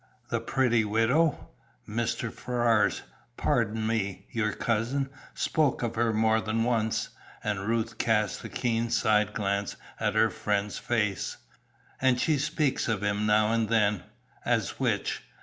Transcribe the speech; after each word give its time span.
"The 0.29 0.41
pretty 0.41 0.83
widow? 0.83 1.51
Mr. 1.87 2.33
Ferrars, 2.33 3.03
pardon 3.37 3.85
me, 3.85 4.25
your 4.31 4.51
cousin, 4.51 5.11
spoke 5.35 5.83
of 5.83 5.93
her 5.93 6.11
more 6.11 6.41
than 6.41 6.63
once," 6.63 7.09
and 7.43 7.67
Ruth 7.67 7.99
cast 7.99 8.43
a 8.43 8.49
keen 8.49 8.89
side 8.89 9.33
glance 9.35 9.75
at 9.99 10.15
her 10.15 10.31
friend's 10.31 10.79
face. 10.79 11.37
"And 12.01 12.19
she 12.19 12.39
speaks 12.39 12.87
of 12.87 13.03
him, 13.03 13.27
now 13.27 13.51
and 13.51 13.69
then." 13.69 14.01
"As 14.43 14.79
which?" 14.79 15.21